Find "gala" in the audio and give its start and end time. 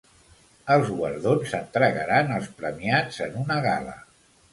3.67-3.95